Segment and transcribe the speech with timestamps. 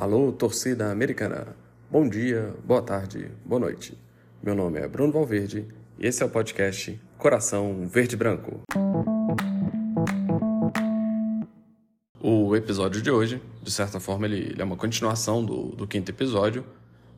[0.00, 1.48] Alô, torcida americana.
[1.90, 3.98] Bom dia, boa tarde, boa noite.
[4.42, 5.68] Meu nome é Bruno Valverde
[5.98, 8.62] e esse é o podcast Coração Verde Branco.
[12.18, 16.10] O episódio de hoje, de certa forma, ele, ele é uma continuação do, do quinto
[16.10, 16.64] episódio,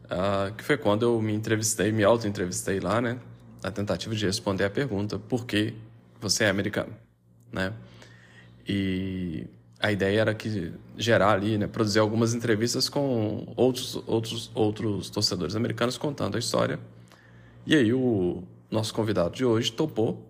[0.06, 3.16] uh, que foi quando eu me entrevistei, me auto-entrevistei lá, né?
[3.62, 5.72] Na tentativa de responder a pergunta: por que
[6.20, 6.92] você é americano?
[7.52, 7.72] Né?
[8.66, 9.46] E
[9.82, 15.56] a ideia era que gerar ali, né, produzir algumas entrevistas com outros, outros, outros torcedores
[15.56, 16.78] americanos contando a história.
[17.66, 20.24] E aí o nosso convidado de hoje topou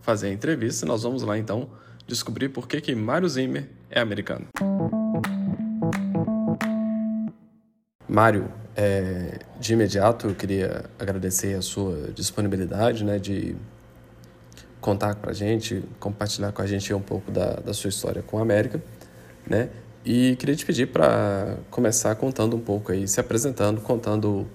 [0.00, 0.86] fazer a entrevista.
[0.86, 1.68] Nós vamos lá então
[2.06, 4.46] descobrir por que que Mário Zimmer é americano.
[8.08, 13.54] Mário, é, de imediato eu queria agradecer a sua disponibilidade, né, de
[14.86, 18.38] contar com a gente, compartilhar com a gente um pouco da, da sua história com
[18.38, 18.80] a América,
[19.44, 19.68] né?
[20.04, 24.46] E queria te pedir para começar contando um pouco aí, se apresentando, contando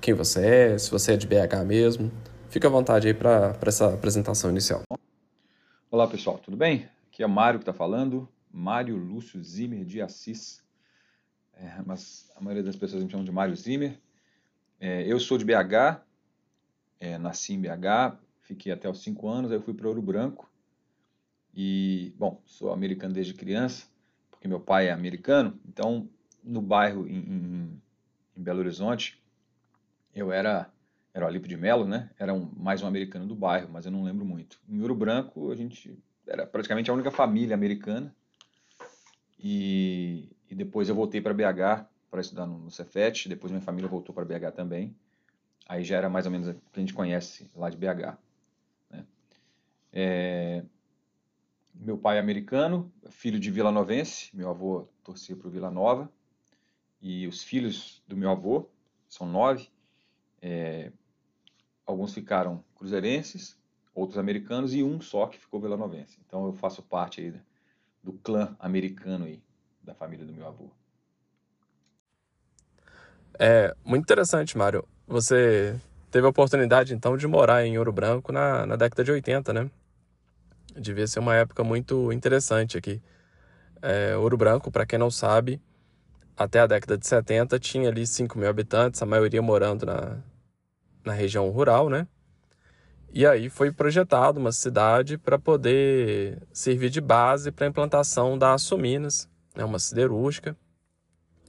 [0.00, 2.08] quem você é, se você é de BH mesmo.
[2.48, 4.84] Fica à vontade aí para essa apresentação inicial.
[5.90, 6.88] Olá pessoal, tudo bem?
[7.08, 10.62] Aqui é o Mário que está falando, Mário Lúcio Zimmer de Assis.
[11.52, 13.98] É, mas a maioria das pessoas me chamam de Mário Zimmer.
[14.78, 16.00] É, eu sou de BH,
[17.00, 18.16] é, nasci em BH,
[18.50, 20.50] Fiquei até os 5 anos, aí eu fui para Ouro Branco.
[21.54, 23.86] E, bom, sou americano desde criança,
[24.28, 25.56] porque meu pai é americano.
[25.68, 26.08] Então,
[26.42, 27.82] no bairro em, em,
[28.36, 29.22] em Belo Horizonte,
[30.12, 30.68] eu era
[31.14, 32.10] era o Alipe de Melo, né?
[32.18, 34.60] Era um, mais um americano do bairro, mas eu não lembro muito.
[34.68, 38.12] Em Ouro Branco, a gente era praticamente a única família americana.
[39.38, 43.28] E, e depois eu voltei para BH para estudar no, no Cefet.
[43.28, 44.92] Depois minha família voltou para BH também.
[45.68, 48.18] Aí já era mais ou menos o que a gente conhece lá de BH.
[49.92, 50.62] É,
[51.74, 56.10] meu pai é americano, filho de Vila Novense, meu avô torcia para o Vila Nova,
[57.00, 58.68] e os filhos do meu avô,
[59.08, 59.68] são nove,
[60.42, 60.92] é,
[61.86, 63.58] alguns ficaram cruzeirenses,
[63.94, 66.18] outros americanos, e um só que ficou Vila Novense.
[66.26, 67.34] Então eu faço parte aí
[68.02, 69.42] do clã americano aí,
[69.82, 70.70] da família do meu avô.
[73.38, 74.86] É muito interessante, Mário.
[75.06, 75.80] Você
[76.10, 79.70] teve a oportunidade, então, de morar em Ouro Branco na, na década de 80, né?
[80.76, 83.02] Devia ser uma época muito interessante aqui.
[83.82, 85.60] É, Ouro Branco, para quem não sabe,
[86.36, 90.18] até a década de 70 tinha ali 5 mil habitantes, a maioria morando na,
[91.04, 92.06] na região rural, né?
[93.12, 98.54] E aí foi projetado uma cidade para poder servir de base para a implantação da
[98.54, 99.64] Açominas, né?
[99.64, 100.56] uma siderúrgica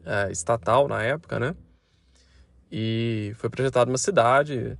[0.03, 1.55] é, estatal na época, né?
[2.71, 4.77] E foi projetada uma cidade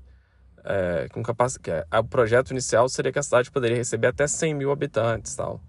[0.64, 1.86] é, com capacidade.
[1.92, 5.62] O projeto inicial seria que a cidade poderia receber até 100 mil habitantes tal.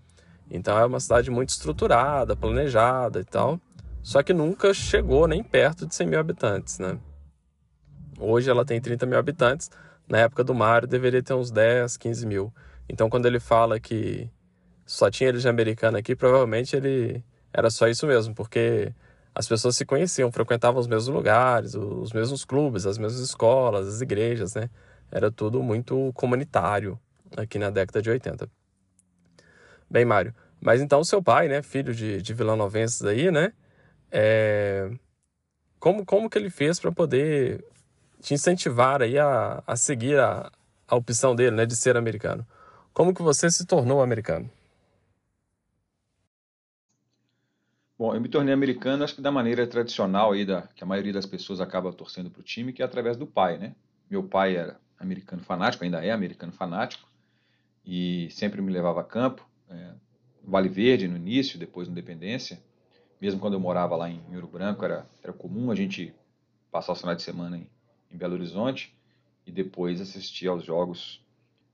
[0.50, 3.60] Então é uma cidade muito estruturada, planejada e tal.
[4.02, 6.98] Só que nunca chegou nem perto de 100 mil habitantes, né?
[8.18, 9.70] Hoje ela tem 30 mil habitantes.
[10.08, 12.52] Na época do Mário deveria ter uns 10, 15 mil.
[12.88, 14.28] Então quando ele fala que
[14.84, 18.92] só tinha ele de americano aqui, provavelmente ele era só isso mesmo, porque
[19.34, 24.00] as pessoas se conheciam, frequentavam os mesmos lugares, os mesmos clubes, as mesmas escolas, as
[24.00, 24.68] igrejas, né?
[25.10, 26.98] Era tudo muito comunitário
[27.36, 28.48] aqui na década de 80.
[29.90, 33.52] Bem, Mário, mas então seu pai, né, filho de, de vilanovenses aí, né?
[34.10, 34.90] É...
[35.78, 37.64] Como, como que ele fez para poder
[38.20, 40.50] te incentivar aí a, a seguir a,
[40.86, 42.46] a opção dele, né, de ser americano?
[42.92, 44.48] Como que você se tornou americano?
[48.02, 51.12] Bom, eu me tornei americano, acho que da maneira tradicional aí, da, que a maioria
[51.12, 53.76] das pessoas acaba torcendo para o time, que é através do pai, né?
[54.10, 57.08] Meu pai era americano fanático, ainda é americano fanático,
[57.86, 59.92] e sempre me levava a campo, é,
[60.42, 62.60] Vale Verde no início, depois no Independência.
[63.20, 66.12] Mesmo quando eu morava lá em Ouro Branco, era, era comum a gente
[66.72, 67.70] passar o final de semana em,
[68.10, 68.92] em Belo Horizonte
[69.46, 71.24] e depois assistir aos jogos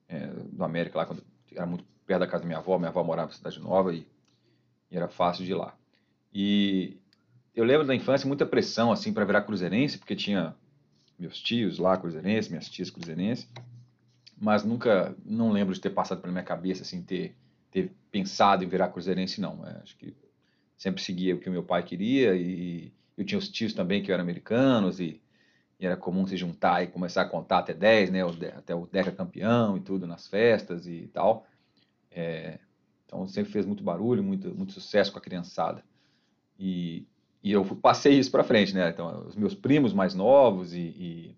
[0.06, 3.02] é, do América lá, quando era muito perto da casa da minha avó, minha avó
[3.02, 4.06] morava em Cidade Nova e,
[4.90, 5.77] e era fácil de ir lá.
[6.32, 6.96] E
[7.54, 10.54] eu lembro da infância muita pressão assim para virar cruzeirense, porque tinha
[11.18, 13.48] meus tios lá cruzeirense, minhas tias cruzeirense,
[14.40, 17.34] mas nunca não lembro de ter passado pela minha cabeça assim ter
[17.70, 19.66] ter pensado em virar cruzeirense não.
[19.66, 20.14] É, acho que
[20.76, 24.12] sempre seguia o que o meu pai queria e eu tinha os tios também que
[24.12, 25.20] eram americanos e,
[25.78, 28.20] e era comum se juntar e começar a contar até 10, né,
[28.56, 31.46] até o Deca campeão e tudo nas festas e tal.
[32.10, 32.58] É,
[33.04, 35.82] então sempre fez muito barulho, muito, muito sucesso com a criançada.
[36.58, 37.06] E,
[37.42, 38.90] e eu passei isso para frente, né?
[38.90, 41.36] Então, os meus primos mais novos e, e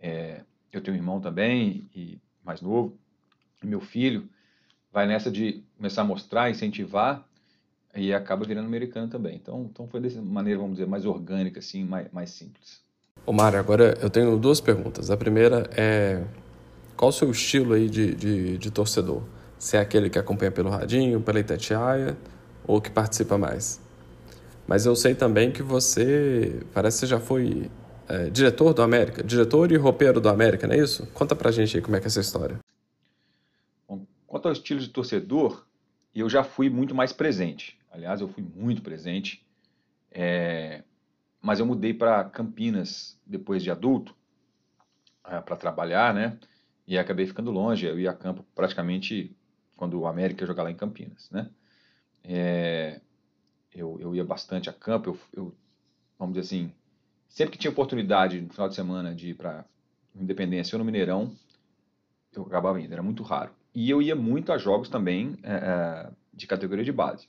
[0.00, 0.40] é,
[0.72, 2.96] eu tenho um irmão também, e mais novo,
[3.62, 4.28] meu filho,
[4.92, 7.24] vai nessa de começar a mostrar, incentivar
[7.94, 9.36] e acaba virando americano também.
[9.36, 12.80] Então, então foi dessa maneira, vamos dizer, mais orgânica, assim, mais, mais simples.
[13.24, 15.10] Ô Mário, agora eu tenho duas perguntas.
[15.10, 16.24] A primeira é
[16.96, 19.22] qual o seu estilo aí de, de, de torcedor?
[19.58, 22.16] Se é aquele que acompanha pelo radinho, pela Itatiaia
[22.66, 23.80] ou que participa mais?
[24.66, 27.70] Mas eu sei também que você parece que já foi
[28.08, 31.06] é, diretor do América, diretor e roupeiro do América, não é isso?
[31.08, 32.58] Conta pra gente aí como é que é essa história.
[33.88, 35.66] Bom, quanto ao estilo de torcedor,
[36.14, 37.78] eu já fui muito mais presente.
[37.90, 39.44] Aliás, eu fui muito presente.
[40.10, 40.82] É,
[41.40, 44.14] mas eu mudei para Campinas depois de adulto
[45.26, 46.38] é, para trabalhar, né?
[46.86, 47.86] E acabei ficando longe.
[47.86, 49.34] Eu ia a campo praticamente
[49.76, 51.50] quando o América ia jogar lá em Campinas, né?
[52.24, 53.00] É,
[53.74, 55.10] eu, eu ia bastante a campo.
[55.10, 55.54] Eu, eu,
[56.18, 56.72] vamos dizer assim,
[57.28, 59.64] sempre que tinha oportunidade no final de semana de ir para
[60.14, 61.32] Independência ou no Mineirão,
[62.34, 62.92] eu acabava indo.
[62.92, 63.50] Era muito raro.
[63.74, 67.28] E eu ia muito a jogos também é, de categoria de base.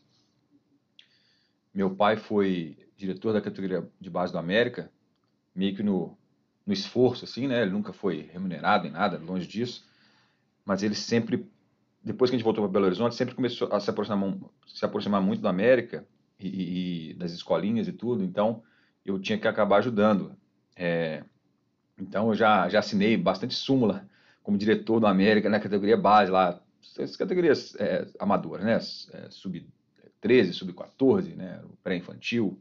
[1.74, 4.92] Meu pai foi diretor da categoria de base do América,
[5.56, 6.18] meio que no,
[6.66, 7.62] no esforço, assim, né?
[7.62, 9.86] Ele nunca foi remunerado em nada, longe disso.
[10.66, 11.50] Mas ele sempre,
[12.04, 14.36] depois que a gente voltou para Belo Horizonte, sempre começou a se aproximar,
[14.68, 16.06] se aproximar muito do América
[16.40, 18.24] e, e, das escolinhas e tudo.
[18.24, 18.64] Então,
[19.06, 20.36] eu tinha que acabar ajudando.
[20.76, 21.24] É,
[21.98, 24.08] então, eu já, já assinei bastante súmula
[24.42, 26.62] como diretor do América na categoria base lá,
[27.00, 28.76] as categorias é, amadoras, né?
[29.14, 29.66] É, sub
[30.20, 31.62] 13, sub 14, né?
[31.82, 32.60] Pré-infantil,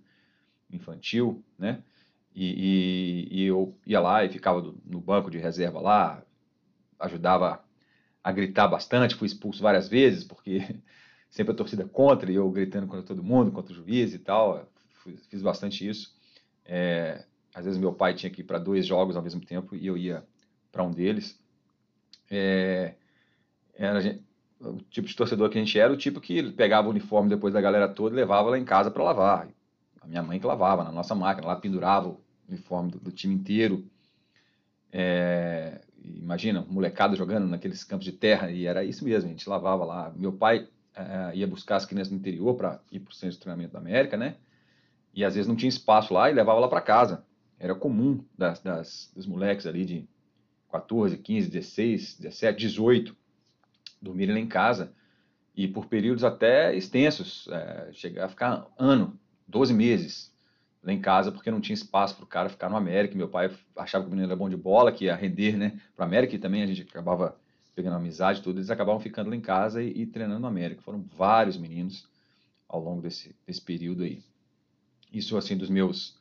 [0.71, 1.83] infantil, né?
[2.35, 6.23] E, e, e, eu ia lá e ficava do, no banco de reserva lá,
[6.99, 7.63] ajudava
[8.25, 10.77] a gritar bastante, fui expulso várias vezes, porque
[11.33, 14.69] sempre a torcida contra, e eu gritando contra todo mundo, contra o juiz e tal,
[15.31, 16.15] fiz bastante isso.
[16.63, 17.25] É,
[17.55, 19.97] às vezes meu pai tinha que ir para dois jogos ao mesmo tempo e eu
[19.97, 20.23] ia
[20.71, 21.41] para um deles.
[22.31, 22.97] É,
[23.75, 24.21] era,
[24.61, 27.55] o tipo de torcedor que a gente era, o tipo que pegava o uniforme depois
[27.55, 29.49] da galera toda e levava lá em casa para lavar
[30.03, 33.35] a minha mãe que lavava na nossa máquina, lá pendurava o uniforme do, do time
[33.35, 33.87] inteiro.
[34.93, 39.83] É, imagina, molecada jogando naqueles campos de terra, e era isso mesmo, a gente lavava
[39.87, 40.13] lá.
[40.15, 43.41] Meu pai é, ia buscar as crianças no interior para ir para o centro de
[43.41, 44.37] treinamento da América, né?
[45.15, 47.25] E às vezes não tinha espaço lá e levava lá para casa.
[47.59, 50.09] Era comum das, das, dos moleques ali de
[50.71, 53.17] 14, 15, 16, 17, 18
[54.01, 54.93] dormirem lá em casa
[55.55, 60.33] e por períodos até extensos, é, chegar a ficar ano 12 meses
[60.83, 63.15] lá em casa, porque não tinha espaço para o cara ficar no América.
[63.15, 66.05] Meu pai achava que o menino era bom de bola, que ia render né, para
[66.05, 67.37] o América, e também a gente acabava
[67.75, 70.83] pegando amizade tudo, eles acabavam ficando lá em casa e, e, treinando no América.
[70.83, 72.07] Foram vários meninos
[72.69, 74.23] ao longo desse, desse período aí.
[75.13, 76.17] Isso, assim, dos meus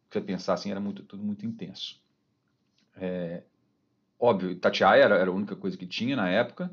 [0.09, 2.01] você pensar assim era muito tudo muito intenso.
[2.97, 3.43] É,
[4.19, 6.71] óbvio, Tatiaia era, era, a única coisa que tinha na época.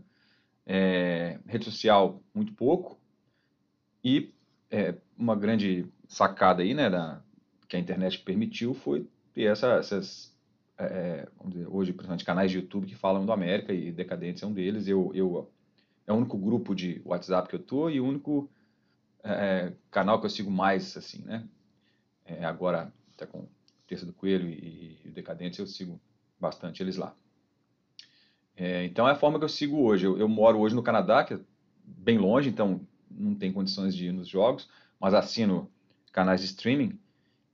[0.66, 3.00] É, rede social muito pouco
[4.04, 4.34] e
[4.72, 7.22] é, uma grande sacada aí, né, da,
[7.68, 10.36] que a internet permitiu foi ter essa, essas
[10.78, 14.46] é, é dizer, hoje, principalmente, canais de YouTube que falam do América e Decadentes é
[14.46, 14.88] um deles.
[14.88, 15.52] Eu, eu,
[16.08, 18.50] é o único grupo de WhatsApp que eu tô e o único
[19.24, 21.48] é, é canal que eu sigo mais, assim, né?
[22.26, 23.48] É, agora, até com
[23.88, 26.00] Terça do Coelho e, e Decadentes, eu sigo
[26.40, 27.16] bastante eles lá.
[28.56, 30.06] É, então, é a forma que eu sigo hoje.
[30.06, 31.40] Eu, eu moro hoje no Canadá, que é
[31.84, 34.70] bem longe, então não tem condições de ir nos jogos,
[35.00, 35.70] mas assino
[36.12, 36.98] canais de streaming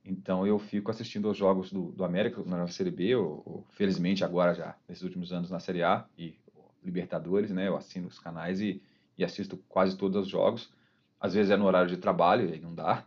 [0.04, 4.24] então eu fico assistindo aos jogos do, do América na Série B, ou, ou, felizmente
[4.24, 6.36] agora já, nesses últimos anos na Série A e
[6.82, 7.68] Libertadores, né?
[7.68, 8.82] Eu assino os canais e,
[9.16, 10.72] e assisto quase todos os jogos.
[11.20, 13.04] Às vezes é no horário de trabalho, e não dá,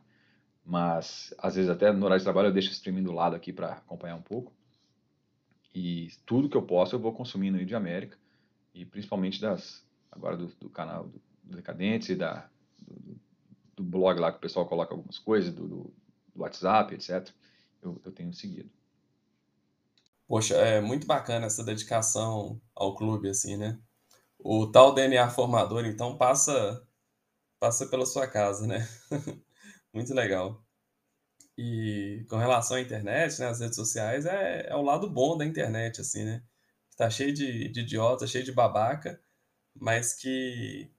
[0.66, 3.52] mas às vezes até no horário de trabalho eu deixo o streaming do lado aqui
[3.52, 4.54] para acompanhar um pouco.
[5.76, 8.18] E tudo que eu posso eu vou consumindo aí de América,
[8.74, 13.20] e principalmente das agora do, do canal do, do Decadentes e da, do,
[13.76, 15.94] do, blog lá que o pessoal coloca algumas coisas, do,
[16.34, 17.30] WhatsApp, etc.,
[17.82, 18.70] eu, eu tenho seguido.
[20.28, 23.78] Poxa, é muito bacana essa dedicação ao clube, assim, né?
[24.40, 26.86] O tal DNA formador, então, passa
[27.60, 28.88] passa pela sua casa, né?
[29.94, 30.64] muito legal.
[31.58, 35.46] E com relação à internet, né, as redes sociais, é, é o lado bom da
[35.46, 36.44] internet, assim, né?
[36.92, 39.22] Está cheio de, de idiota, cheio de babaca,
[39.76, 40.90] mas que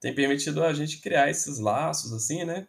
[0.00, 2.68] tem permitido a gente criar esses laços, assim, né?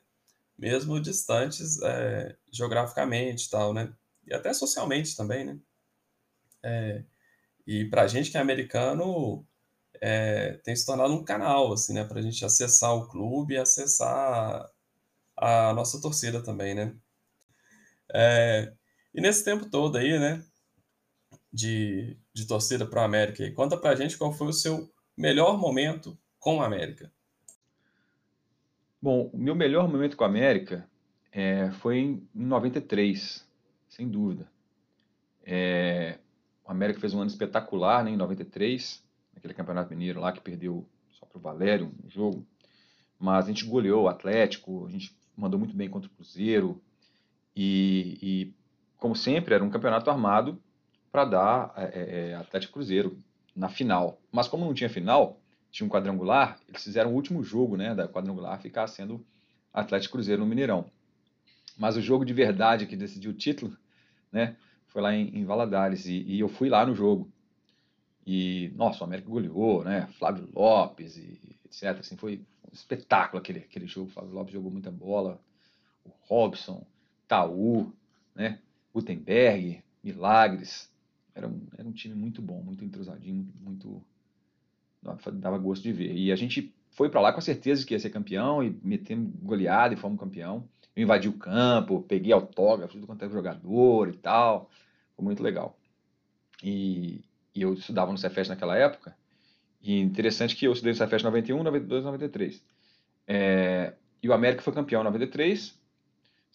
[0.58, 3.94] mesmo distantes é, geograficamente tal, né?
[4.26, 5.60] E até socialmente também, né?
[6.64, 7.04] É,
[7.68, 9.46] e a gente que é americano,
[10.02, 13.58] é, tem se tornado um canal, assim, né, para a gente acessar o clube e
[13.58, 14.70] acessar
[15.38, 16.96] a nossa torcida também, né?
[18.14, 18.74] É,
[19.14, 20.44] e nesse tempo todo aí, né,
[21.52, 25.58] de, de torcida para o América, conta para a gente qual foi o seu melhor
[25.58, 27.12] momento com o América.
[29.02, 30.90] Bom, o meu melhor momento com a América
[31.32, 33.48] é, foi em 93,
[33.88, 34.50] sem dúvida.
[35.44, 36.18] É,
[36.66, 40.88] o América fez um ano espetacular né, em 93, naquele Campeonato Mineiro lá que perdeu
[41.12, 42.46] só para o Valério um jogo.
[43.20, 46.82] Mas a gente goleou o Atlético, a gente mandou muito bem contra o Cruzeiro.
[47.56, 48.54] E, e
[48.98, 50.62] como sempre, era um campeonato armado
[51.12, 53.18] para dar é, é, é, Atlético Cruzeiro
[53.56, 54.20] na final.
[54.32, 55.40] Mas como não tinha final,
[55.72, 59.26] tinha um quadrangular, eles fizeram o último jogo né, da quadrangular ficar sendo
[59.74, 60.90] Atlético Cruzeiro no Mineirão.
[61.78, 63.78] Mas o jogo de verdade que decidiu o título
[64.32, 64.56] né,
[64.88, 67.32] foi lá em, em Valadares e, e eu fui lá no jogo.
[68.26, 70.08] E, nossa, o América goleou, né?
[70.18, 72.00] Flávio Lopes e etc.
[72.00, 74.08] Assim, foi um espetáculo aquele, aquele jogo.
[74.08, 75.40] O Flávio Lopes jogou muita bola.
[76.04, 76.86] O Robson,
[77.28, 77.92] Taú,
[78.34, 78.60] né?
[78.94, 80.92] Gutenberg, Milagres.
[81.34, 84.02] Era um, era um time muito bom, muito entrosadinho, muito.
[85.34, 86.16] dava gosto de ver.
[86.16, 89.34] E a gente foi para lá com a certeza que ia ser campeão e metemos
[89.42, 90.68] goleada e fomos campeão.
[90.96, 94.70] Eu invadi o campo, peguei autógrafo, tudo quanto era jogador e tal.
[95.16, 95.78] Foi muito legal.
[96.64, 97.22] E,
[97.54, 99.16] e eu estudava no Cefet naquela época,
[99.82, 102.64] e interessante que eu estudei no Cefet 91, 92, 93.
[103.28, 105.78] É, e o América foi campeão em 93,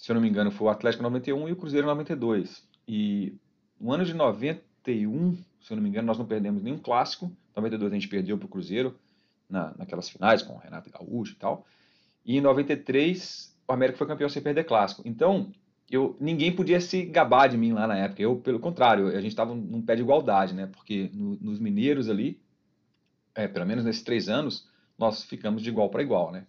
[0.01, 2.67] se eu não me engano foi o Atlético 91 e o Cruzeiro 92.
[2.89, 3.35] E
[3.79, 7.27] no ano de 91, se eu não me engano, nós não perdemos nenhum clássico.
[7.27, 8.99] Em 92 a gente perdeu para o Cruzeiro
[9.47, 11.67] na, naquelas finais com o Renato Gaúcho e tal.
[12.25, 15.03] E em 93 o América foi campeão sem perder clássico.
[15.05, 15.53] Então,
[15.91, 18.23] eu, ninguém podia se gabar de mim lá na época.
[18.23, 20.67] Eu, pelo contrário, a gente estava num pé de igualdade, né?
[20.67, 22.41] Porque no, nos mineiros ali,
[23.35, 24.67] é, pelo menos nesses três anos,
[24.99, 26.47] nós ficamos de igual para igual, né?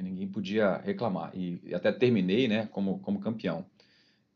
[0.00, 1.30] E ninguém podia reclamar.
[1.34, 3.66] E, e, até terminei, né, como, como campeão.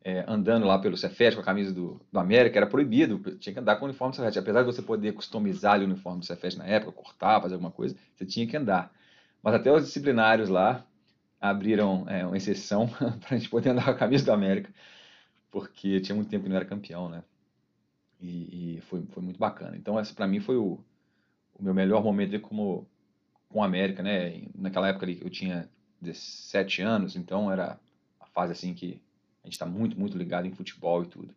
[0.05, 3.59] É, andando lá pelo Cefet com a camisa do, do América, era proibido, tinha que
[3.59, 4.39] andar com o uniforme do Cefet.
[4.39, 7.97] Apesar de você poder customizar o uniforme do Cefet na época, cortar, fazer alguma coisa,
[8.15, 8.93] você tinha que andar.
[9.43, 10.85] Mas até os disciplinários lá,
[11.41, 12.87] abriram é, uma exceção
[13.21, 14.71] para a gente poder andar com a camisa do América,
[15.51, 17.25] porque tinha muito tempo que não era campeão, né?
[18.21, 19.77] E, e foi, foi muito bacana.
[19.77, 20.79] Então, esse para mim foi o,
[21.55, 22.87] o meu melhor momento como
[23.55, 24.43] com a América, né?
[24.53, 25.71] Naquela época ali eu tinha
[26.01, 27.79] 17 anos, então era
[28.19, 29.01] a fase assim que
[29.45, 31.33] a gente está muito, muito ligado em futebol e tudo.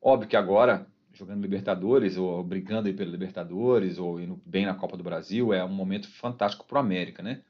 [0.00, 4.96] Óbvio que agora, jogando Libertadores, ou brigando aí pela Libertadores, ou indo bem na Copa
[4.96, 7.42] do Brasil, é um momento fantástico para o América, né?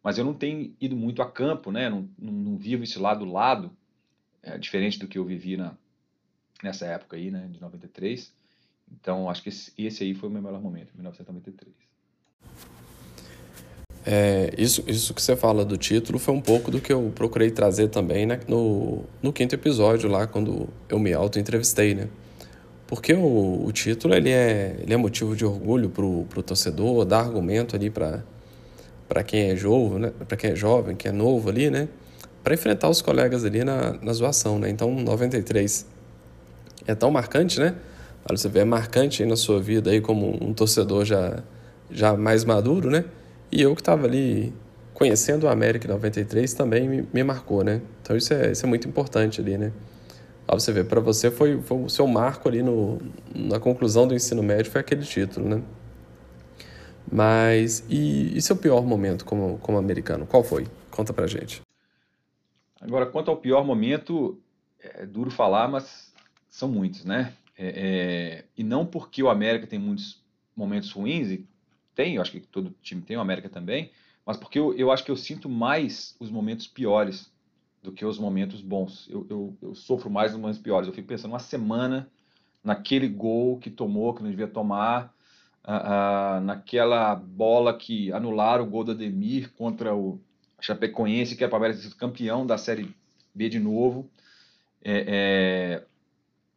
[0.00, 1.88] mas eu não tenho ido muito a campo, né?
[1.88, 3.74] Não, não, não vivo isso lado lado,
[4.42, 5.74] é, diferente do que eu vivi na,
[6.62, 8.32] nessa época aí, né, de 93.
[8.92, 11.74] Então, acho que esse, esse aí foi o meu melhor momento, 1993.
[14.06, 17.50] É, isso, isso que você fala do título foi um pouco do que eu procurei
[17.50, 22.08] trazer também né, no, no quinto episódio lá, quando eu me auto-entrevistei, né?
[22.86, 27.18] Porque o, o título, ele é, ele é motivo de orgulho pro, pro torcedor, dá
[27.18, 28.22] argumento ali para
[29.08, 30.12] para quem é jovem, né?
[30.26, 31.88] para quem é jovem, que é novo ali, né?
[32.42, 34.68] Para enfrentar os colegas ali na, na zoação, né?
[34.70, 35.86] Então, 93
[36.86, 37.74] é tão marcante, né?
[38.28, 41.42] Você vê, é marcante aí na sua vida aí como um torcedor já,
[41.90, 43.04] já mais maduro, né?
[43.54, 44.52] E eu que estava ali
[44.92, 47.80] conhecendo o América em 93 também me, me marcou, né?
[48.02, 49.72] Então isso é, isso é muito importante ali, né?
[50.48, 52.98] Ó, você vê, para você foi, foi o seu marco ali no,
[53.32, 55.62] na conclusão do ensino médio foi aquele título, né?
[57.10, 60.26] Mas, e, e seu pior momento como, como americano?
[60.26, 60.66] Qual foi?
[60.90, 61.62] Conta pra gente.
[62.80, 64.36] Agora, quanto ao pior momento,
[64.80, 66.12] é duro falar, mas
[66.48, 67.32] são muitos, né?
[67.56, 70.20] É, é, e não porque o América tem muitos
[70.56, 71.46] momentos ruins, e
[71.94, 73.90] tem, eu acho que todo time tem, o América também,
[74.26, 77.32] mas porque eu, eu acho que eu sinto mais os momentos piores
[77.82, 79.06] do que os momentos bons.
[79.10, 80.88] Eu, eu, eu sofro mais nos momentos piores.
[80.88, 82.08] Eu fico pensando uma semana
[82.62, 85.14] naquele gol que tomou, que não devia tomar,
[86.42, 90.18] naquela bola que anularam o gol do Ademir contra o
[90.60, 92.94] Chapecoense, que é para ser campeão da Série
[93.34, 94.10] B de novo.
[94.82, 95.04] É,
[95.82, 95.86] é,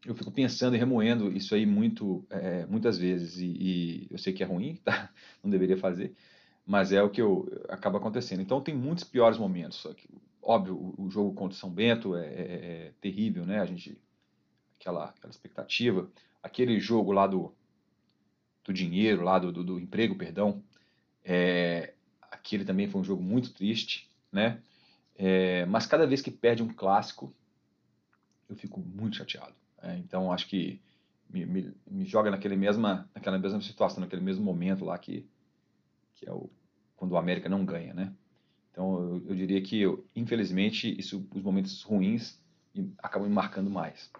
[0.05, 4.33] eu fico pensando e remoendo isso aí muito, é, muitas vezes, e, e, eu sei
[4.33, 5.11] que é ruim, tá?
[5.43, 6.15] não deveria fazer,
[6.65, 8.41] mas é o que eu, acaba acontecendo.
[8.41, 9.87] Então tem muitos piores momentos.
[9.95, 10.09] Que,
[10.41, 13.59] óbvio, o, o, jogo contra o São Bento é, é, é, terrível, né?
[13.59, 13.97] A gente,
[14.77, 16.11] aquela, aquela expectativa.
[16.43, 17.55] Aquele jogo lá do,
[18.65, 20.61] do dinheiro, lá do, do, do emprego, perdão.
[21.23, 21.93] É,
[22.29, 24.61] aquele também foi um jogo muito triste, né?
[25.15, 27.33] É, mas cada vez que perde um clássico,
[28.49, 29.55] eu fico muito chateado.
[29.81, 30.81] É, então acho que
[31.29, 35.29] me, me, me, joga naquele mesma, naquela mesma situação, naquele mesmo momento lá que,
[36.15, 36.49] que é o,
[36.95, 38.13] quando o América não ganha, né?
[38.71, 42.39] Então, eu, eu diria que, eu, infelizmente, isso, os momentos ruins
[42.99, 44.11] acabam me marcando mais.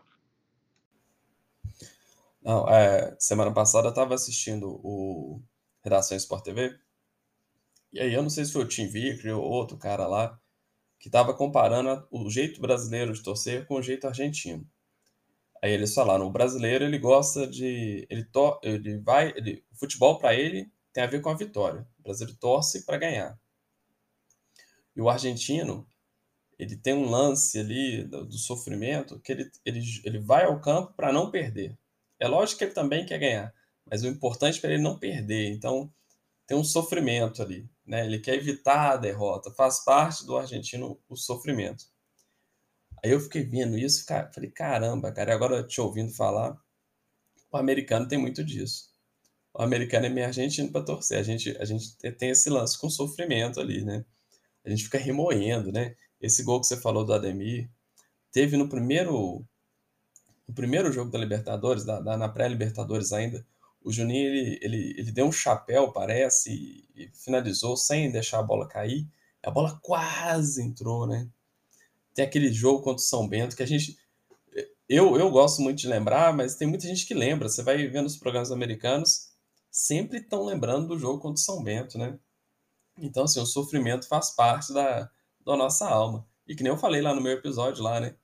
[2.41, 5.41] Não, é, semana passada eu estava assistindo o
[5.83, 6.79] Redação Sport TV,
[7.93, 10.39] e aí eu não sei se foi o Tim Vickery ou outro cara lá,
[10.99, 14.67] que estava comparando o jeito brasileiro de torcer com o jeito argentino.
[15.67, 20.17] Aí eles falaram, o brasileiro ele gosta de, ele to, ele vai, ele, o futebol
[20.17, 21.86] para ele tem a ver com a vitória.
[22.00, 23.38] O brasileiro torce para ganhar.
[24.95, 25.86] E o argentino,
[26.57, 30.93] ele tem um lance ali do, do sofrimento que ele, ele, ele vai ao campo
[30.93, 31.77] para não perder.
[32.17, 33.53] É lógico que ele também quer ganhar,
[33.86, 35.51] mas o importante para ele não perder.
[35.51, 35.91] Então,
[36.47, 38.05] tem um sofrimento ali, né?
[38.05, 41.88] Ele quer evitar a derrota, faz parte do argentino o sofrimento.
[43.04, 46.58] Aí eu fiquei vendo isso, cara, falei, caramba, cara, agora te ouvindo falar,
[47.51, 48.92] o americano tem muito disso.
[49.54, 51.20] O americano é meio argentino para torcer.
[51.20, 54.06] A gente, a gente tem esse lance com sofrimento ali, né?
[54.66, 55.96] A gente fica remoendo, né?
[56.22, 57.70] Esse gol que você falou do Ademir,
[58.32, 59.46] teve no primeiro
[60.48, 63.46] no primeiro jogo da Libertadores, da, da na pré-Libertadores ainda,
[63.82, 66.51] o Juninho ele, ele, ele deu um chapéu, parece,
[66.96, 69.08] e, e finalizou sem deixar a bola cair.
[69.44, 71.30] A bola quase entrou, né?
[72.17, 73.95] Tem aquele jogo contra o São Bento que a gente.
[74.89, 77.47] Eu, eu gosto muito de lembrar, mas tem muita gente que lembra.
[77.47, 79.29] Você vai vendo os programas americanos,
[79.69, 82.17] sempre estão lembrando do jogo contra o São Bento, né?
[82.97, 85.07] Então, assim, o sofrimento faz parte da,
[85.45, 86.25] da nossa alma.
[86.47, 88.15] E que nem eu falei lá no meu episódio lá, né?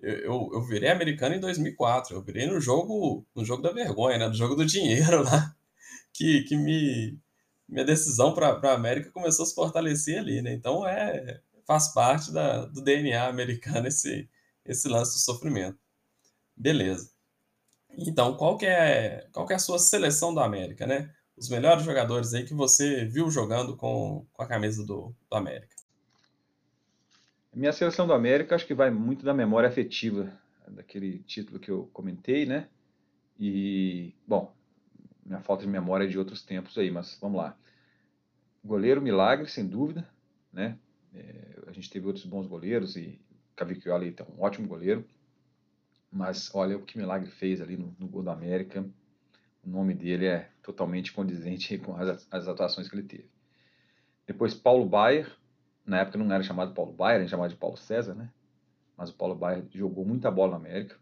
[0.00, 2.16] eu, eu, virei americano em 2004.
[2.16, 4.26] Eu virei no jogo, no jogo da vergonha, né?
[4.26, 5.54] No jogo do dinheiro lá,
[6.14, 7.18] que, que me
[7.68, 10.54] minha decisão para a América começou a se fortalecer ali, né?
[10.54, 14.28] Então é faz parte da, do DNA americano esse
[14.64, 15.78] esse lance do sofrimento.
[16.56, 17.10] Beleza.
[17.90, 21.12] Então, qual que é qual que é a sua seleção da América, né?
[21.36, 25.74] Os melhores jogadores aí que você viu jogando com, com a camisa do, do América.
[27.52, 30.32] Minha seleção do América acho que vai muito da memória afetiva
[30.68, 32.68] daquele título que eu comentei, né?
[33.38, 34.54] E, bom,
[35.24, 37.56] minha falta de memória é de outros tempos aí, mas vamos lá.
[38.64, 40.08] Goleiro Milagre, sem dúvida,
[40.52, 40.78] né?
[41.14, 43.20] É, gente teve outros bons goleiros e
[43.56, 45.04] Cavicchioli é um ótimo goleiro,
[46.10, 48.84] mas olha o que Milagre fez ali no, no gol do América.
[49.64, 53.28] O nome dele é totalmente condizente com as, as atuações que ele teve.
[54.26, 55.30] Depois Paulo Baier,
[55.84, 58.30] na época não era chamado Paulo Baier, era chamado de Paulo César, né?
[58.96, 60.96] Mas o Paulo Baier jogou muita bola na América.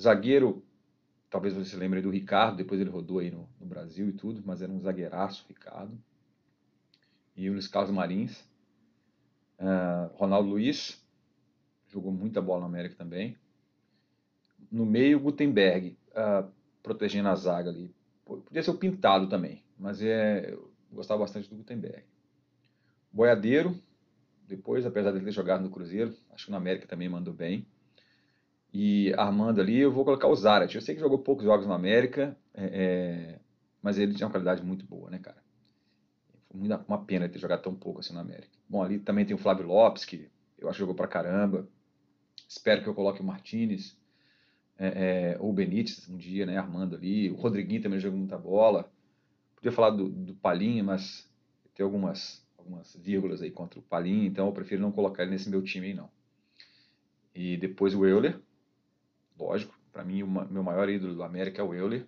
[0.00, 0.64] zagueiro,
[1.28, 4.42] talvez você se lembre do Ricardo, depois ele rodou aí no, no Brasil e tudo,
[4.44, 5.98] mas era um zagueiraço, Ricardo.
[7.36, 8.42] E o Luiz Carlos Marins.
[9.58, 11.02] Uh, Ronaldo Luiz,
[11.88, 13.36] jogou muita bola na América também.
[14.70, 16.50] No meio, Gutenberg, uh,
[16.82, 17.94] protegendo a zaga ali.
[18.24, 22.04] Podia ser o Pintado também, mas é, eu gostava bastante do Gutenberg.
[23.12, 23.80] Boiadeiro,
[24.46, 27.66] depois, apesar de ele ter jogado no Cruzeiro, acho que no América também mandou bem.
[28.72, 30.74] E armando ali, eu vou colocar o Zarat.
[30.74, 33.40] Eu sei que jogou poucos jogos no América, é, é,
[33.80, 35.45] mas ele tinha uma qualidade muito boa, né, cara?
[36.88, 38.56] Uma pena ter jogado tão pouco assim no América.
[38.68, 41.68] Bom, ali também tem o Flávio Lopes, que eu acho que jogou pra caramba.
[42.48, 43.96] Espero que eu coloque o Martinez,
[44.78, 47.30] é, é, ou o Benítez um dia, né, armando ali.
[47.30, 48.90] O Rodriguinho também jogou muita bola.
[49.54, 50.38] Podia falar do, do
[50.84, 51.28] mas
[51.74, 55.48] tem algumas algumas vírgulas aí contra o Palinha, então eu prefiro não colocar ele nesse
[55.48, 56.10] meu time aí não.
[57.34, 58.40] E depois o Euler,
[59.38, 62.06] lógico, para mim o meu maior ídolo do América é o Euler.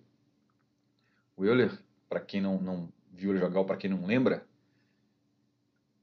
[1.37, 1.71] O Euler,
[2.09, 4.45] para quem não, não viu ele jogar para quem não lembra,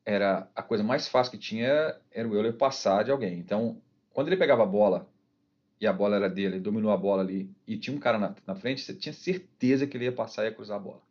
[0.04, 3.38] era a coisa mais fácil que tinha era o Euler passar de alguém.
[3.38, 3.80] Então,
[4.12, 5.08] quando ele pegava a bola
[5.80, 8.34] e a bola era dele, ele dominou a bola ali e tinha um cara na,
[8.46, 11.02] na frente, você tinha certeza que ele ia passar e ia cruzar a bola.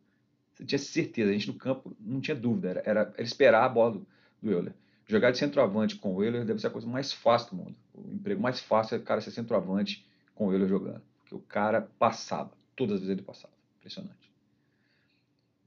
[0.54, 3.68] Você tinha certeza, a gente no campo não tinha dúvida, era, era, era esperar a
[3.68, 4.06] bola do,
[4.40, 4.72] do Euler.
[5.06, 7.76] Jogar de centroavante com o Euler deve ser a coisa mais fácil do mundo.
[7.94, 11.02] O emprego mais fácil é o cara ser centroavante com o Euler jogando.
[11.20, 13.52] Porque o cara passava, todas as vezes ele passava.
[13.78, 14.25] Impressionante.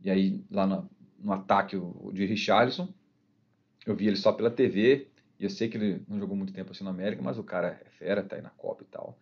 [0.02, 2.88] E aí, lá no, no ataque o, de Richarlison,
[3.86, 5.08] eu vi ele só pela TV,
[5.40, 7.80] e eu sei que ele não jogou muito tempo assim na América, mas o cara
[7.86, 9.18] é fera, tá aí na Copa e tal.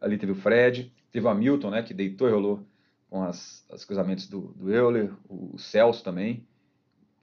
[0.00, 2.64] Ali teve o Fred, teve o Hamilton, né, que deitou e rolou
[3.08, 6.46] com as, as cruzamentos do, do Euler, o, o Celso também.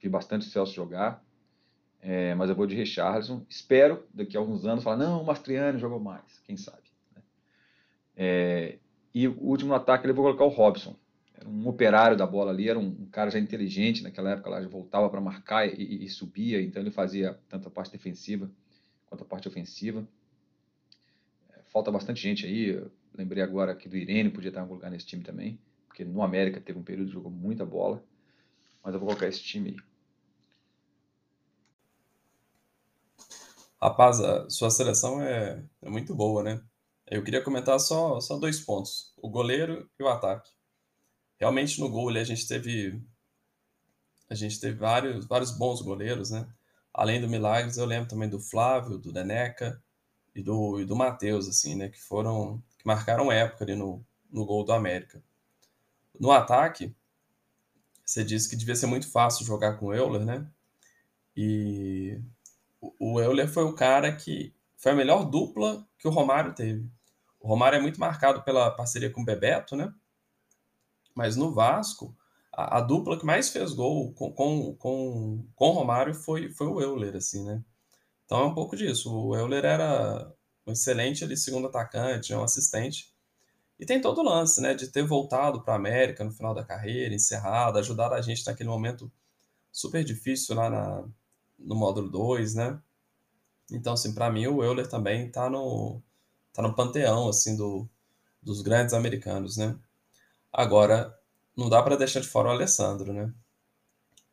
[0.01, 1.23] Vi bastante o Celso jogar.
[2.01, 3.45] É, mas eu vou de Richardson.
[3.49, 6.39] Espero, daqui a alguns anos, falar, não, o Mastriani jogou mais.
[6.45, 6.83] Quem sabe.
[7.15, 7.21] Né?
[8.15, 8.79] É,
[9.13, 10.95] e o último ataque ele vou colocar o Robson.
[11.37, 14.61] Era um operário da bola ali, era um, um cara já inteligente naquela época, lá
[14.61, 18.49] já voltava para marcar e, e, e, subia, então ele fazia tanto a parte defensiva
[19.05, 20.07] quanto a parte ofensiva.
[21.53, 24.89] É, falta bastante gente aí, lembrei agora aqui do Irene, podia estar em algum lugar
[24.89, 28.03] nesse time também, porque no América teve um período que jogou muita bola.
[28.83, 29.77] Mas eu vou colocar esse time aí.
[33.79, 36.59] Rapaz, a sua seleção é, é muito boa, né?
[37.05, 40.56] Eu queria comentar só, só dois pontos: o goleiro e o ataque.
[41.39, 43.01] Realmente no gol a gente teve
[44.29, 46.47] a gente teve vários, vários bons goleiros, né?
[46.93, 49.81] Além do Milagres, eu lembro também do Flávio, do Deneca
[50.35, 51.89] e do, e do Matheus, assim, né?
[51.89, 55.23] Que foram, que marcaram época ali no, no gol do América.
[56.19, 56.93] No ataque,
[58.05, 60.45] você disse que devia ser muito fácil jogar com o Euler, né?
[61.35, 62.19] E
[62.99, 66.89] o Euler foi o cara que foi a melhor dupla que o Romário teve.
[67.39, 69.93] O Romário é muito marcado pela parceria com o Bebeto, né?
[71.17, 72.15] Mas no Vasco,
[72.53, 76.79] a, a, dupla que mais fez gol com, com, com, com Romário foi, foi o
[76.79, 77.63] Euler, assim, né?
[78.23, 79.11] Então é um pouco disso.
[79.11, 80.31] O Euler era
[80.67, 83.11] um excelente ali, segundo atacante, um assistente.
[83.79, 84.75] E tem todo o lance, né?
[84.75, 88.69] De ter voltado para a América no final da carreira, encerrado, ajudar a gente naquele
[88.69, 89.11] momento
[89.71, 91.03] super difícil lá na,
[91.57, 92.79] no módulo 2, né?
[93.71, 95.99] Então, assim, para mim o Euler também tá no,
[96.53, 97.89] tá no panteão, assim, do,
[98.39, 99.75] dos grandes americanos, né?
[100.51, 101.17] Agora,
[101.55, 103.33] não dá para deixar de fora o Alessandro, né?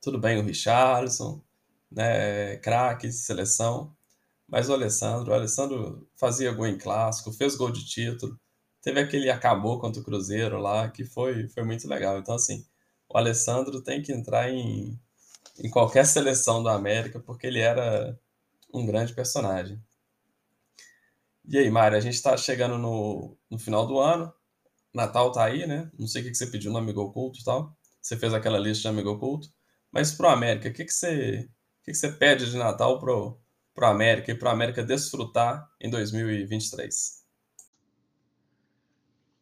[0.01, 1.43] Tudo bem o Richardson,
[1.91, 3.97] né, craque, seleção,
[4.49, 8.39] mas o Alessandro, o Alessandro fazia gol em clássico, fez gol de título,
[8.83, 12.19] teve aquele acabou contra o Cruzeiro lá, que foi, foi muito legal.
[12.19, 12.67] Então, assim,
[13.09, 14.99] o Alessandro tem que entrar em,
[15.59, 18.19] em qualquer seleção da América, porque ele era
[18.73, 19.81] um grande personagem.
[21.47, 24.33] E aí, Mário, a gente está chegando no, no final do ano,
[24.95, 25.91] Natal tá aí, né?
[25.99, 27.77] Não sei o que você pediu no Amigo Oculto e tal.
[28.01, 29.49] Você fez aquela lista de Amigo Oculto.
[29.91, 31.49] Mas pro América, o que, que, você,
[31.81, 33.41] o que, que você pede de Natal pro,
[33.75, 37.25] pro América e pro América desfrutar em 2023?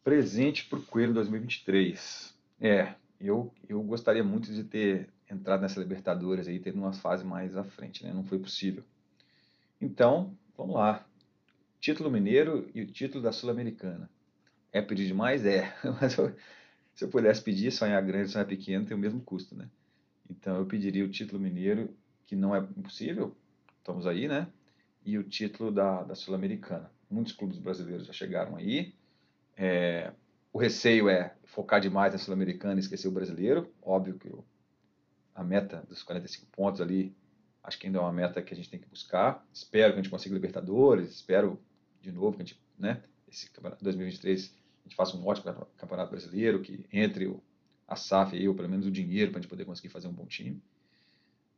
[0.03, 2.33] Presente pro Coelho 2023.
[2.59, 7.55] É, eu, eu gostaria muito de ter entrado nessa Libertadores aí, ter uma fase mais
[7.55, 8.13] à frente, né?
[8.13, 8.83] Não foi possível.
[9.79, 11.05] Então, vamos lá.
[11.79, 14.09] Título mineiro e o título da Sul-Americana.
[14.73, 15.45] É pedir demais?
[15.45, 15.71] É.
[16.01, 16.35] Mas eu,
[16.95, 19.69] se eu pudesse pedir, sonhar grande, sonhar pequeno, tem o mesmo custo, né?
[20.29, 23.37] Então eu pediria o título mineiro, que não é impossível,
[23.77, 24.47] estamos aí, né?
[25.05, 26.91] E o título da, da Sul-Americana.
[27.09, 28.95] Muitos clubes brasileiros já chegaram aí.
[29.55, 30.11] É,
[30.51, 33.71] o receio é focar demais na Sul-Americana e esquecer o brasileiro.
[33.81, 34.31] Óbvio que
[35.35, 37.15] a meta dos 45 pontos ali,
[37.63, 39.45] acho que ainda é uma meta que a gente tem que buscar.
[39.53, 41.61] Espero que a gente consiga Libertadores, espero
[42.01, 43.03] de novo que a gente, né?
[43.27, 43.49] Esse
[43.81, 47.35] 2023 a gente faça um ótimo campeonato brasileiro, que entre
[47.87, 50.13] a SAF e eu, pelo menos o dinheiro para a gente poder conseguir fazer um
[50.13, 50.61] bom time.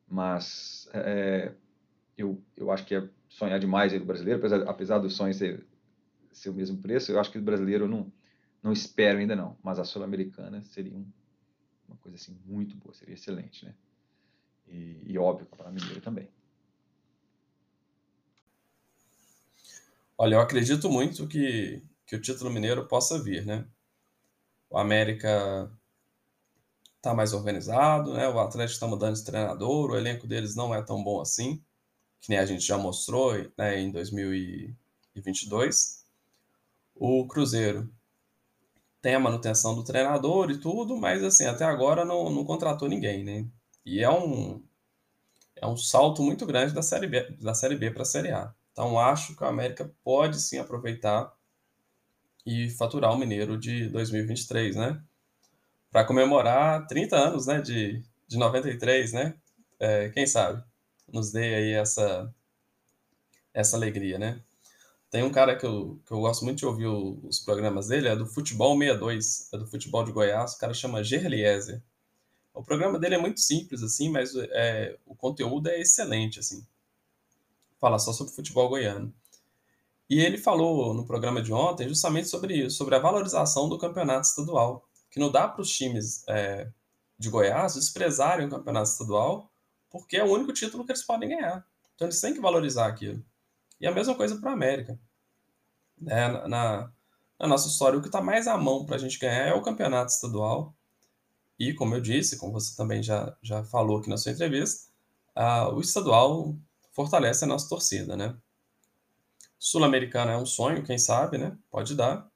[0.07, 1.53] Mas é,
[2.17, 5.65] eu, eu acho que é sonhar demais aí do brasileiro, apesar, apesar do sonho ser,
[6.31, 8.11] ser o mesmo preço, eu acho que o brasileiro não,
[8.61, 11.05] não espero ainda não, mas a Sul-Americana seria um,
[11.87, 13.73] uma coisa assim muito boa, seria excelente, né?
[14.67, 16.29] E, e óbvio, o Campeonato Mineiro também.
[20.17, 23.67] Olha, eu acredito muito que que o título mineiro possa vir, né?
[24.69, 25.69] O América
[26.97, 28.27] está mais organizado, né?
[28.27, 31.63] O Atlético está mudando de treinador, o elenco deles não é tão bom assim,
[32.19, 36.03] que nem a gente já mostrou né, em 2022.
[36.95, 37.89] O Cruzeiro
[39.01, 43.23] tem a manutenção do treinador e tudo, mas assim, até agora não, não contratou ninguém,
[43.23, 43.47] né?
[43.85, 44.63] E é um,
[45.55, 48.53] é um salto muito grande da Série B, da série B para a Série A.
[48.71, 51.31] Então acho que o América pode sim aproveitar
[52.45, 55.01] e faturar o Mineiro de 2023, né?
[55.91, 59.35] Para comemorar 30 anos, né, de, de 93, né?
[59.79, 60.63] É, quem sabe
[61.11, 62.33] nos dê aí essa
[63.53, 64.41] essa alegria, né?
[65.09, 68.15] Tem um cara que eu, que eu gosto muito de ouvir os programas dele, é
[68.15, 71.81] do Futebol 62, é do Futebol de Goiás, o cara chama Gerliezer.
[72.53, 76.65] O programa dele é muito simples, assim, mas é, o conteúdo é excelente, assim.
[77.79, 79.13] Fala só sobre futebol goiano.
[80.09, 84.27] E ele falou no programa de ontem justamente sobre isso, sobre a valorização do campeonato
[84.27, 86.69] estadual, que não dá para os times é,
[87.17, 89.51] de Goiás desprezarem o campeonato estadual,
[89.89, 91.65] porque é o único título que eles podem ganhar.
[91.95, 93.23] Então eles têm que valorizar aquilo.
[93.79, 94.99] E a mesma coisa para a América.
[96.07, 96.91] É, na,
[97.39, 99.61] na, nossa história, o que está mais à mão para a gente ganhar é o
[99.61, 100.75] campeonato estadual.
[101.57, 104.89] E, como eu disse, como você também já, já falou aqui na sua entrevista,
[105.37, 106.55] uh, o estadual
[106.91, 108.35] fortalece a nossa torcida, né?
[109.67, 111.57] Sul-Americana é um sonho, quem sabe, né?
[111.71, 112.29] Pode dar.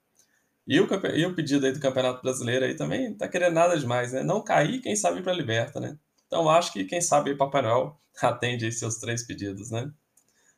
[0.67, 4.13] E o, e o pedido aí do Campeonato Brasileiro aí também tá querendo nada demais,
[4.13, 4.23] né?
[4.23, 5.97] Não cair, quem sabe para Liberta, né?
[6.27, 9.91] Então acho que quem sabe Papai Noel atende aí seus três pedidos, né?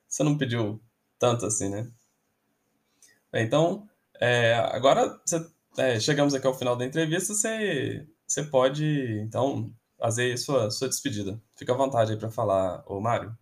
[0.07, 0.81] Você não pediu
[1.19, 1.91] tanto assim, né?
[3.31, 3.87] Bem, então,
[4.21, 5.19] É, agora,
[5.77, 8.85] é, chegamos aqui ao final da entrevista, você, você pode,
[9.21, 11.41] então, fazer sua, sua despedida.
[11.57, 13.35] Fica à vontade aí para falar, ô Mário.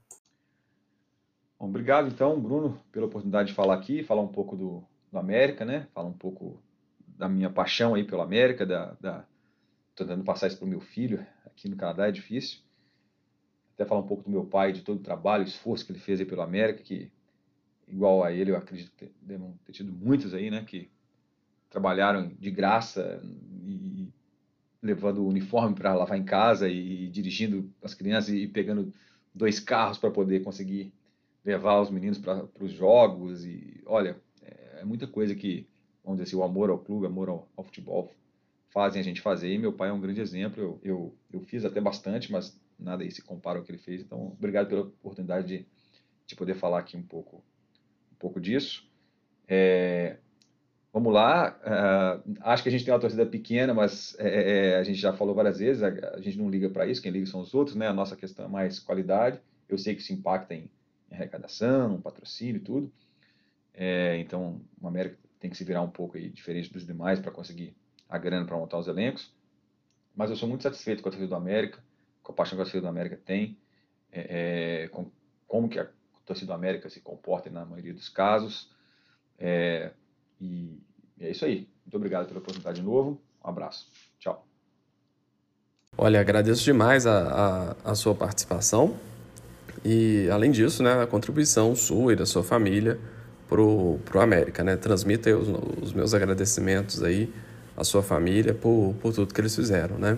[1.60, 5.66] Bom, obrigado, então, Bruno, pela oportunidade de falar aqui, falar um pouco do, do América,
[5.66, 5.88] né?
[5.94, 6.64] Falar um pouco
[7.18, 9.26] da minha paixão aí pelo América, da, da...
[9.94, 12.62] tô tentando passar isso para o meu filho, aqui no Canadá é difícil.
[13.74, 16.22] Até falar um pouco do meu pai, de todo o trabalho, esforço que ele fez
[16.22, 17.12] aí pelo América, que
[17.90, 20.90] igual a ele, eu acredito que devem ter tido muitos aí, né, que
[21.70, 23.22] trabalharam de graça
[23.66, 24.08] e
[24.82, 28.94] levando o uniforme para lavar em casa e dirigindo as crianças e pegando
[29.36, 30.94] dois carros para poder conseguir
[31.44, 35.68] levar os meninos para os jogos e olha é, é, muita coisa que
[36.04, 38.12] vamos dizer assim o amor ao clube amor ao, ao, futebol
[38.70, 41.66] fazem a gente fazer e meu pai é um grande exemplo eu, eu, eu fiz
[41.66, 45.48] até bastante mas nada aí se compara ao que ele fez então obrigado pela oportunidade
[45.48, 45.66] de,
[46.28, 47.44] de poder falar aqui um pouco
[48.20, 48.86] pouco disso.
[49.48, 50.18] É,
[50.94, 54.84] vamos lá, uh, acho que a gente tem uma torcida pequena, mas é, é, a
[54.84, 57.40] gente já falou várias vezes, a, a gente não liga para isso, quem liga são
[57.40, 57.88] os outros, né?
[57.88, 59.40] A nossa questão é mais qualidade.
[59.68, 60.70] Eu sei que isso impacta em,
[61.12, 62.92] arrecadação, patrocínio e tudo.
[63.74, 67.32] É, então, o América tem que se virar um pouco aí, diferente dos demais para
[67.32, 67.76] conseguir
[68.10, 69.34] a grana para montar os elencos.
[70.16, 71.82] Mas eu sou muito satisfeito com a torcida do América,
[72.22, 73.58] com a paixão que a torcida do América tem,
[74.12, 75.10] é, é com
[75.48, 75.88] como que a
[76.26, 78.70] torcida do América se comporta na maioria dos casos.
[79.38, 79.92] É,
[80.40, 80.80] e
[81.20, 81.68] é isso aí.
[81.86, 83.22] Muito obrigado pela oportunidade de novo.
[83.44, 83.90] Um abraço.
[84.20, 84.46] Tchau.
[85.98, 89.00] Olha, agradeço demais a, a, a sua participação
[89.84, 93.00] e, além disso, né, a contribuição sua e da sua família
[93.48, 94.76] pro, pro América, né?
[94.76, 95.48] Transmita os,
[95.82, 97.34] os meus agradecimentos aí
[97.76, 100.18] à sua família por, por tudo que eles fizeram, né?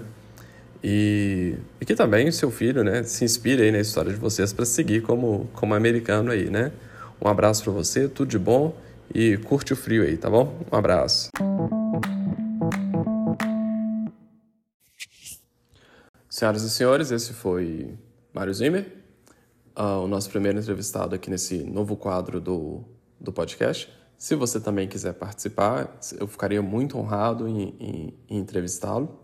[0.84, 4.52] E, e que também o seu filho né, se inspire aí na história de vocês
[4.52, 6.72] para seguir como, como americano aí, né?
[7.24, 8.76] Um abraço para você, tudo de bom
[9.14, 10.60] e curte o frio aí, tá bom?
[10.72, 11.30] Um abraço.
[16.28, 17.94] Senhoras e senhores, esse foi
[18.34, 19.01] Mário Zimmer,
[19.78, 22.84] uh, o nosso primeiro entrevistado aqui nesse novo quadro do,
[23.20, 23.92] do podcast.
[24.18, 29.22] Se você também quiser participar, eu ficaria muito honrado em, em, em entrevistá-lo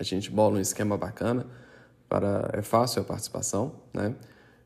[0.00, 1.46] a gente bola um esquema bacana
[2.08, 4.14] para é fácil a participação, né?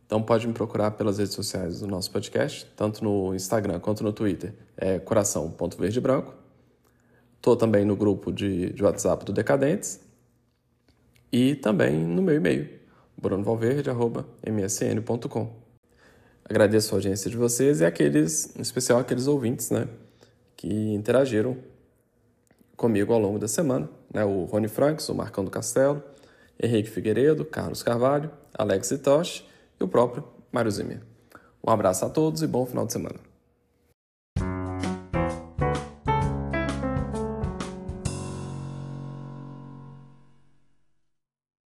[0.07, 4.13] Então pode me procurar pelas redes sociais do nosso podcast, tanto no Instagram quanto no
[4.13, 6.35] Twitter, é coração.verdebranco.
[7.37, 10.01] Estou também no grupo de, de WhatsApp do Decadentes
[11.33, 12.69] e também no meu e-mail,
[13.25, 15.51] brunovalverde.msn.com.
[16.45, 19.89] Agradeço a audiência de vocês e aqueles, em especial aqueles ouvintes, né,
[20.55, 21.57] que interagiram
[22.77, 24.23] comigo ao longo da semana, né?
[24.25, 26.03] o Rony Franks, o Marcão do Castelo,
[26.63, 29.47] Henrique Figueiredo, Carlos Carvalho, Alex Itoshi
[29.81, 31.01] e o próprio Mário Zimmer.
[31.67, 33.34] Um abraço a todos e bom final de semana.